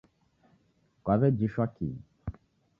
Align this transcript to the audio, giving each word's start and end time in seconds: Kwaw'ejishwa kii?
Kwaw'ejishwa 1.03 1.65
kii? 1.75 1.95